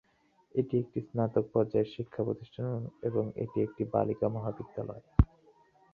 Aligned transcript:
এটি 0.55 0.75
একটি 0.77 0.99
স্নাতক 1.01 1.45
পর্যায়ের 1.53 1.93
শিক্ষা 1.95 2.21
প্রতিষ্ঠান 2.23 2.65
এবং 3.01 3.23
এটি 3.35 3.57
একটি 3.61 3.83
বালিকা 3.93 4.27
মহাবিদ্যালয়। 4.29 5.03